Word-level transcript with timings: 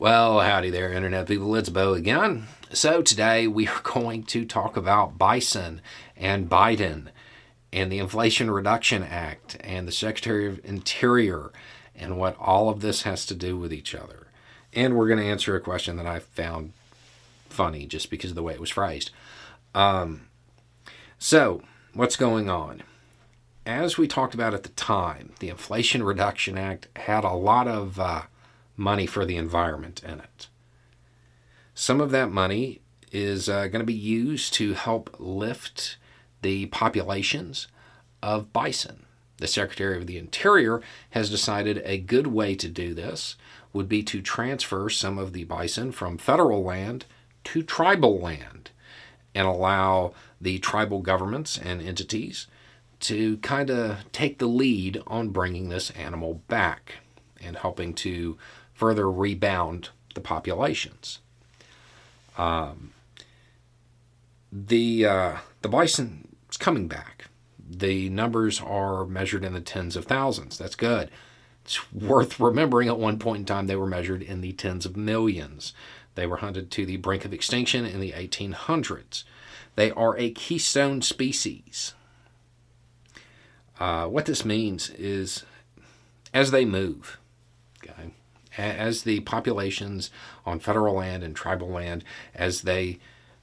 Well, 0.00 0.38
howdy 0.38 0.70
there, 0.70 0.92
Internet 0.92 1.26
people. 1.26 1.56
It's 1.56 1.70
Beau 1.70 1.92
again. 1.92 2.46
So, 2.72 3.02
today 3.02 3.48
we 3.48 3.66
are 3.66 3.80
going 3.82 4.22
to 4.26 4.44
talk 4.44 4.76
about 4.76 5.18
bison 5.18 5.80
and 6.16 6.48
Biden 6.48 7.08
and 7.72 7.90
the 7.90 7.98
Inflation 7.98 8.48
Reduction 8.48 9.02
Act 9.02 9.56
and 9.58 9.88
the 9.88 9.92
Secretary 9.92 10.46
of 10.46 10.64
Interior 10.64 11.50
and 11.96 12.16
what 12.16 12.36
all 12.38 12.68
of 12.68 12.80
this 12.80 13.02
has 13.02 13.26
to 13.26 13.34
do 13.34 13.56
with 13.58 13.72
each 13.72 13.92
other. 13.92 14.28
And 14.72 14.96
we're 14.96 15.08
going 15.08 15.18
to 15.18 15.26
answer 15.26 15.56
a 15.56 15.60
question 15.60 15.96
that 15.96 16.06
I 16.06 16.20
found 16.20 16.74
funny 17.48 17.84
just 17.84 18.08
because 18.08 18.30
of 18.30 18.36
the 18.36 18.42
way 18.44 18.54
it 18.54 18.60
was 18.60 18.70
phrased. 18.70 19.10
Um, 19.74 20.28
so, 21.18 21.62
what's 21.92 22.14
going 22.14 22.48
on? 22.48 22.84
As 23.66 23.98
we 23.98 24.06
talked 24.06 24.34
about 24.34 24.54
at 24.54 24.62
the 24.62 24.68
time, 24.68 25.32
the 25.40 25.48
Inflation 25.48 26.04
Reduction 26.04 26.56
Act 26.56 26.86
had 26.94 27.24
a 27.24 27.32
lot 27.32 27.66
of. 27.66 27.98
Uh, 27.98 28.22
money 28.78 29.06
for 29.06 29.26
the 29.26 29.36
environment 29.36 30.02
in 30.04 30.20
it. 30.20 30.48
Some 31.74 32.00
of 32.00 32.10
that 32.12 32.30
money 32.30 32.80
is 33.12 33.48
uh, 33.48 33.66
going 33.68 33.80
to 33.80 33.84
be 33.84 33.92
used 33.92 34.54
to 34.54 34.74
help 34.74 35.14
lift 35.18 35.96
the 36.42 36.66
populations 36.66 37.68
of 38.22 38.52
bison. 38.52 39.04
The 39.38 39.46
Secretary 39.46 39.96
of 39.96 40.06
the 40.06 40.18
Interior 40.18 40.80
has 41.10 41.30
decided 41.30 41.82
a 41.84 41.98
good 41.98 42.28
way 42.28 42.54
to 42.56 42.68
do 42.68 42.94
this 42.94 43.36
would 43.72 43.88
be 43.88 44.02
to 44.02 44.20
transfer 44.20 44.88
some 44.88 45.18
of 45.18 45.32
the 45.32 45.44
bison 45.44 45.92
from 45.92 46.18
federal 46.18 46.62
land 46.62 47.04
to 47.44 47.62
tribal 47.62 48.18
land 48.18 48.70
and 49.34 49.46
allow 49.46 50.12
the 50.40 50.58
tribal 50.58 51.00
governments 51.00 51.58
and 51.58 51.80
entities 51.80 52.46
to 53.00 53.36
kind 53.38 53.70
of 53.70 54.10
take 54.12 54.38
the 54.38 54.46
lead 54.46 55.00
on 55.06 55.28
bringing 55.28 55.68
this 55.68 55.90
animal 55.90 56.42
back 56.48 56.96
and 57.42 57.56
helping 57.56 57.94
to 57.94 58.38
further 58.74 59.10
rebound 59.10 59.90
the 60.14 60.20
populations. 60.20 61.18
Um, 62.36 62.92
the 64.52 65.06
uh, 65.06 65.36
the 65.62 65.68
bison 65.68 66.36
is 66.50 66.56
coming 66.56 66.88
back. 66.88 67.26
The 67.68 68.08
numbers 68.08 68.60
are 68.60 69.04
measured 69.04 69.44
in 69.44 69.52
the 69.52 69.60
tens 69.60 69.96
of 69.96 70.06
thousands. 70.06 70.56
That's 70.56 70.74
good. 70.74 71.10
It's 71.64 71.92
worth 71.92 72.40
remembering 72.40 72.88
at 72.88 72.98
one 72.98 73.18
point 73.18 73.40
in 73.40 73.44
time 73.44 73.66
they 73.66 73.76
were 73.76 73.86
measured 73.86 74.22
in 74.22 74.40
the 74.40 74.52
tens 74.52 74.86
of 74.86 74.96
millions. 74.96 75.74
They 76.14 76.26
were 76.26 76.38
hunted 76.38 76.70
to 76.70 76.86
the 76.86 76.96
brink 76.96 77.24
of 77.24 77.34
extinction 77.34 77.84
in 77.84 78.00
the 78.00 78.12
1800s. 78.12 79.24
They 79.74 79.90
are 79.90 80.16
a 80.16 80.30
keystone 80.30 81.02
species. 81.02 81.94
Uh, 83.78 84.06
what 84.06 84.24
this 84.24 84.44
means 84.44 84.90
is 84.90 85.44
as 86.32 86.50
they 86.50 86.64
move, 86.64 87.18
as 88.58 89.02
the 89.02 89.20
populations 89.20 90.10
on 90.44 90.58
federal 90.58 90.96
land 90.96 91.22
and 91.22 91.34
tribal 91.34 91.68
land 91.68 92.04
as 92.34 92.62
they 92.62 92.98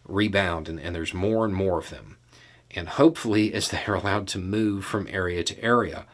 rebound 0.07 0.69
and, 0.69 0.79
and 0.79 0.95
there's 0.95 1.13
more 1.13 1.45
and 1.45 1.55
more 1.55 1.79
of 1.79 1.89
them. 1.89 2.17
And 2.71 2.89
hopefully 2.89 3.53
as 3.55 3.69
they 3.69 3.83
are 3.87 3.95
allowed 3.95 4.27
to 4.29 4.39
move 4.39 4.85
from 4.85 5.07
area 5.09 5.43
to 5.43 5.63
area 5.63 6.05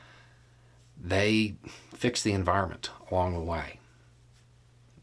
they 1.03 1.55
fix 1.93 2.21
the 2.21 2.33
environment 2.33 2.91
along 3.09 3.33
the 3.33 3.41
way. 3.41 3.79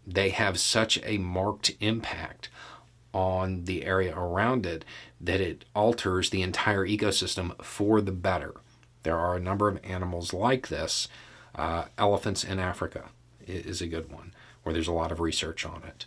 They 0.07 0.31
have 0.31 0.59
such 0.59 0.99
a 1.05 1.19
marked 1.19 1.73
impact 1.81 2.49
on 3.13 3.65
the 3.65 3.85
area 3.85 4.17
around 4.17 4.65
it 4.65 4.85
that 5.21 5.41
it 5.41 5.65
alters 5.75 6.31
the 6.31 6.43
entire 6.43 6.87
ecosystem 6.87 7.61
for 7.65 8.01
the 8.01 8.13
better. 8.13 8.55
There 9.03 9.19
are 9.19 9.37
a 9.37 9.41
number 9.41 9.69
of 9.69 9.81
animals 9.83 10.33
like 10.33 10.69
this 10.69 11.09
uh, 11.55 11.87
elephants 11.97 12.45
in 12.45 12.59
africa 12.61 13.09
is 13.49 13.81
a 13.81 13.87
good 13.87 14.13
one, 14.13 14.33
where 14.63 14.73
there's 14.73 14.89
a 14.89 14.93
lot 14.93 15.13
of 15.13 15.21
research 15.21 15.65
on 15.65 15.83
it. 15.87 16.07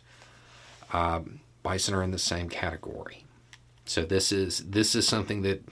Um, 0.93 1.41
bison 1.63 1.93
are 1.93 2.03
in 2.03 2.11
the 2.11 2.19
same 2.19 2.49
category. 2.49 3.25
So 3.85 4.03
this 4.03 4.31
is 4.31 4.59
this 4.59 4.95
is 4.95 5.07
something 5.07 5.41
that, 5.41 5.63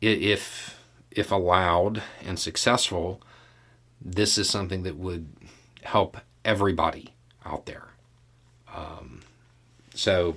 if 0.00 0.80
if 1.10 1.32
allowed 1.32 2.02
and 2.24 2.38
successful, 2.38 3.20
this 4.00 4.38
is 4.38 4.48
something 4.48 4.82
that 4.82 4.96
would 4.96 5.28
help 5.82 6.18
everybody 6.44 7.14
out 7.44 7.66
there. 7.66 7.88
Um, 8.74 9.22
so 9.94 10.36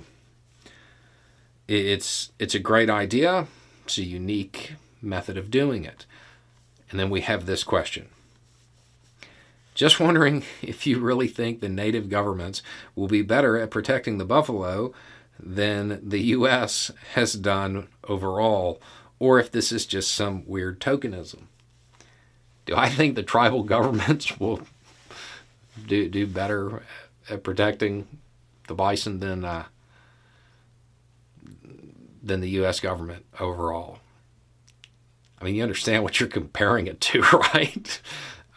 it's 1.68 2.32
it's 2.38 2.54
a 2.54 2.58
great 2.58 2.90
idea. 2.90 3.46
It's 3.84 3.98
a 3.98 4.04
unique 4.04 4.74
method 5.02 5.36
of 5.36 5.50
doing 5.50 5.84
it. 5.84 6.06
And 6.90 6.98
then 6.98 7.10
we 7.10 7.20
have 7.20 7.46
this 7.46 7.62
question 7.62 8.08
just 9.74 10.00
wondering 10.00 10.44
if 10.62 10.86
you 10.86 10.98
really 10.98 11.28
think 11.28 11.60
the 11.60 11.68
native 11.68 12.08
governments 12.08 12.62
will 12.94 13.08
be 13.08 13.22
better 13.22 13.56
at 13.58 13.70
protecting 13.70 14.18
the 14.18 14.24
buffalo 14.24 14.92
than 15.38 16.00
the 16.06 16.20
U.S. 16.20 16.90
has 17.14 17.32
done 17.32 17.88
overall, 18.04 18.80
or 19.18 19.38
if 19.38 19.50
this 19.50 19.72
is 19.72 19.86
just 19.86 20.12
some 20.12 20.46
weird 20.46 20.80
tokenism. 20.80 21.44
Do 22.66 22.76
I 22.76 22.88
think 22.88 23.14
the 23.14 23.22
tribal 23.22 23.62
governments 23.64 24.38
will 24.38 24.60
do, 25.86 26.08
do 26.08 26.26
better 26.26 26.82
at 27.28 27.42
protecting 27.42 28.06
the 28.68 28.74
bison 28.74 29.20
than 29.20 29.44
uh, 29.44 29.64
than 32.22 32.40
the 32.40 32.50
U.S. 32.50 32.80
government 32.80 33.24
overall? 33.38 33.98
I 35.40 35.44
mean, 35.44 35.54
you 35.54 35.62
understand 35.62 36.02
what 36.02 36.20
you're 36.20 36.28
comparing 36.28 36.86
it 36.86 37.00
to, 37.00 37.20
right? 37.54 38.00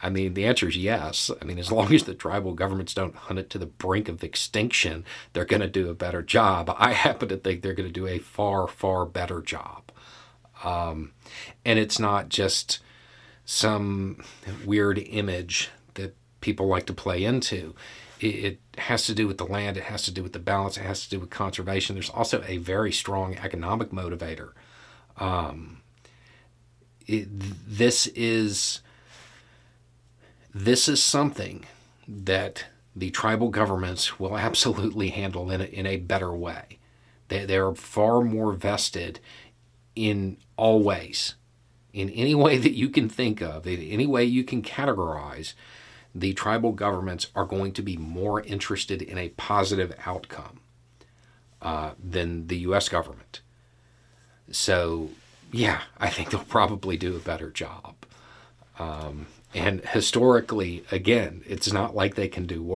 I 0.03 0.09
mean, 0.09 0.33
the 0.33 0.45
answer 0.45 0.67
is 0.67 0.75
yes. 0.75 1.31
I 1.41 1.45
mean, 1.45 1.57
as 1.57 1.71
long 1.71 1.93
as 1.93 2.03
the 2.03 2.13
tribal 2.13 2.53
governments 2.53 2.93
don't 2.93 3.15
hunt 3.15 3.39
it 3.39 3.49
to 3.51 3.57
the 3.57 3.65
brink 3.65 4.09
of 4.09 4.21
extinction, 4.21 5.05
they're 5.31 5.45
going 5.45 5.61
to 5.61 5.67
do 5.67 5.89
a 5.89 5.95
better 5.95 6.21
job. 6.21 6.75
I 6.77 6.91
happen 6.91 7.29
to 7.29 7.37
think 7.37 7.61
they're 7.61 7.73
going 7.73 7.87
to 7.87 7.93
do 7.93 8.05
a 8.05 8.19
far, 8.19 8.67
far 8.67 9.05
better 9.05 9.41
job. 9.41 9.91
Um, 10.61 11.13
and 11.63 11.79
it's 11.79 11.99
not 11.99 12.27
just 12.27 12.79
some 13.45 14.21
weird 14.65 14.97
image 14.97 15.69
that 15.93 16.17
people 16.41 16.67
like 16.67 16.85
to 16.87 16.93
play 16.93 17.23
into. 17.23 17.73
It, 18.19 18.25
it 18.25 18.59
has 18.79 19.05
to 19.05 19.15
do 19.15 19.25
with 19.25 19.37
the 19.37 19.45
land, 19.45 19.77
it 19.77 19.83
has 19.83 20.03
to 20.03 20.11
do 20.11 20.21
with 20.21 20.33
the 20.33 20.39
balance, 20.39 20.75
it 20.75 20.83
has 20.83 21.05
to 21.05 21.09
do 21.09 21.19
with 21.21 21.29
conservation. 21.29 21.95
There's 21.95 22.09
also 22.09 22.43
a 22.45 22.57
very 22.57 22.91
strong 22.91 23.35
economic 23.35 23.91
motivator. 23.91 24.51
Um, 25.17 25.81
it, 27.07 27.27
this 27.29 28.07
is 28.07 28.81
this 30.53 30.87
is 30.87 31.01
something 31.01 31.65
that 32.07 32.65
the 32.95 33.09
tribal 33.09 33.49
governments 33.49 34.19
will 34.19 34.37
absolutely 34.49 35.09
handle 35.09 35.49
in 35.49 35.61
a, 35.61 35.65
in 35.65 35.85
a 35.85 35.97
better 35.97 36.33
way. 36.33 36.79
They, 37.29 37.45
they're 37.45 37.73
far 37.73 38.21
more 38.21 38.53
vested 38.53 39.19
in 39.95 40.37
all 40.57 40.81
ways, 40.81 41.35
in 41.93 42.09
any 42.09 42.35
way 42.35 42.57
that 42.57 42.73
you 42.73 42.89
can 42.89 43.09
think 43.09 43.41
of, 43.41 43.67
in 43.67 43.81
any 43.81 44.07
way 44.07 44.23
you 44.23 44.43
can 44.43 44.61
categorize. 44.61 45.53
The 46.15 46.33
tribal 46.33 46.73
governments 46.73 47.27
are 47.35 47.45
going 47.45 47.71
to 47.73 47.81
be 47.81 47.97
more 47.97 48.41
interested 48.41 49.01
in 49.01 49.17
a 49.17 49.29
positive 49.29 49.95
outcome 50.05 50.59
uh, 51.61 51.91
than 52.03 52.47
the 52.47 52.57
U.S. 52.57 52.87
government. 52.87 53.41
So, 54.51 55.09
yeah, 55.51 55.81
I 55.97 56.09
think 56.09 56.29
they'll 56.29 56.43
probably 56.47 56.97
do 56.97 57.15
a 57.15 57.19
better 57.19 57.49
job. 57.49 57.95
Um, 58.77 59.27
and 59.53 59.81
historically, 59.85 60.83
again, 60.91 61.43
it's 61.45 61.71
not 61.71 61.95
like 61.95 62.15
they 62.15 62.27
can 62.27 62.45
do 62.45 62.63
work. 62.63 62.77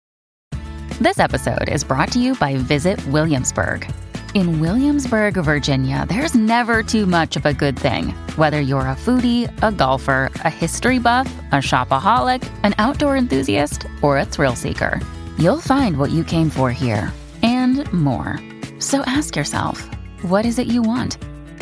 This 1.00 1.20
episode 1.20 1.70
is 1.70 1.84
brought 1.84 2.12
to 2.14 2.20
you 2.20 2.36
by 2.36 2.56
Visit 2.56 3.06
Williamsburg. 3.08 3.92
In 4.34 4.60
Williamsburg, 4.60 5.36
Virginia, 5.36 6.06
there's 6.10 6.34
never 6.34 6.82
too 6.82 7.06
much 7.06 7.36
of 7.36 7.46
a 7.46 7.54
good 7.54 7.78
thing. 7.78 8.10
Whether 8.36 8.62
you're 8.62 8.88
a 8.88 8.96
foodie, 8.96 9.52
a 9.62 9.72
golfer, 9.72 10.32
a 10.36 10.50
history 10.50 11.00
buff, 11.00 11.32
a 11.52 11.58
shopaholic, 11.58 12.50
an 12.64 12.74
outdoor 12.78 13.16
enthusiast, 13.16 13.86
or 14.02 14.18
a 14.18 14.26
thrill 14.26 14.56
seeker, 14.56 15.00
you'll 15.38 15.62
find 15.62 15.98
what 15.98 16.10
you 16.10 16.24
came 16.24 16.50
for 16.50 16.72
here 16.72 17.14
and 17.44 17.92
more. 17.94 18.40
So 18.80 19.02
ask 19.02 19.36
yourself, 19.36 19.88
what 20.24 20.46
is 20.46 20.58
it 20.58 20.68
you 20.68 20.81
want? 20.81 21.18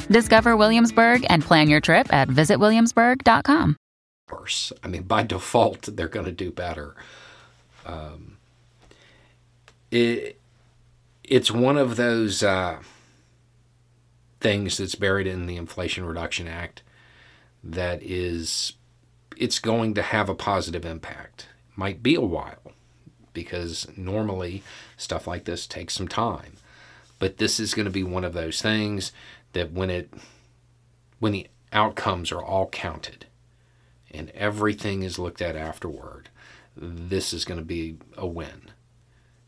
Discover 0.10 0.56
Williamsburg 0.56 1.25
and 1.30 1.44
plan 1.44 1.69
your 1.69 1.81
trip 1.81 2.14
at 2.14 2.30
visitwilliamsburg.com 2.30 3.75
worse. 4.31 4.72
I 4.83 4.88
mean, 4.88 5.04
by 5.04 5.24
default, 5.28 5.83
they're 5.83 6.07
going 6.07 6.25
to 6.25 6.31
do 6.31 6.51
better. 6.51 6.95
Um, 7.86 8.38
it, 9.89 10.39
it's 11.24 11.51
one 11.51 11.78
of 11.78 11.95
those 11.95 12.44
uh, 12.44 12.80
things 14.39 14.78
that's 14.78 14.95
buried 14.95 15.28
in 15.28 15.45
the 15.45 15.57
Inflation 15.57 16.06
Reduction 16.06 16.48
Act 16.48 16.83
that 17.63 18.01
is, 18.01 18.74
it's 19.38 19.60
going 19.60 19.94
to 19.94 20.01
have 20.01 20.30
a 20.30 20.36
positive 20.36 20.86
impact. 20.86 21.48
Might 21.75 22.04
be 22.04 22.16
a 22.16 22.22
while 22.22 22.74
because 23.33 23.88
normally 23.95 24.63
stuff 24.98 25.28
like 25.28 25.45
this 25.45 25.66
takes 25.68 25.94
some 25.94 26.07
time. 26.07 26.54
But 27.19 27.38
this 27.38 27.60
is 27.60 27.74
going 27.74 27.86
to 27.86 27.92
be 27.92 28.04
one 28.04 28.24
of 28.24 28.33
those 28.33 28.62
things 28.62 29.12
that 29.54 29.72
when 29.72 29.89
it 29.89 30.12
when 31.19 31.31
the 31.31 31.48
outcomes 31.72 32.31
are 32.31 32.44
all 32.44 32.68
counted, 32.69 33.28
and 34.13 34.30
everything 34.31 35.04
is 35.04 35.19
looked 35.19 35.42
at 35.42 35.56
afterward, 35.56 36.30
this 36.75 37.34
is 37.34 37.46
going 37.46 37.60
to 37.60 37.66
be 37.66 37.98
a 38.18 38.28
win. 38.28 38.72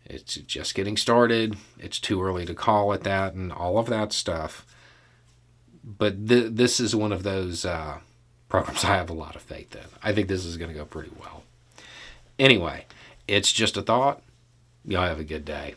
It's 0.06 0.36
just 0.36 0.76
getting 0.76 0.98
started. 0.98 1.56
It's 1.80 2.00
too 2.00 2.22
early 2.22 2.46
to 2.46 2.54
call 2.54 2.92
it 2.94 3.04
that 3.04 3.34
and 3.34 3.52
all 3.52 3.78
of 3.78 3.88
that 3.88 4.12
stuff. 4.12 4.66
But 5.84 6.28
th- 6.28 6.52
this 6.54 6.80
is 6.80 6.96
one 6.96 7.12
of 7.12 7.24
those 7.24 7.66
uh, 7.66 8.00
programs 8.50 8.84
I 8.84 8.96
have 8.96 9.10
a 9.10 9.14
lot 9.14 9.36
of 9.36 9.42
faith 9.42 9.76
in. 9.76 9.86
I 10.02 10.14
think 10.14 10.28
this 10.28 10.46
is 10.46 10.58
going 10.58 10.72
to 10.72 10.78
go 10.78 10.86
pretty 10.86 11.12
well. 11.20 11.44
Anyway, 12.38 12.86
it's 13.28 13.52
just 13.52 13.78
a 13.78 13.82
thought. 13.82 14.22
Y'all 14.86 15.08
have 15.08 15.20
a 15.20 15.24
good 15.24 15.46
day. 15.46 15.76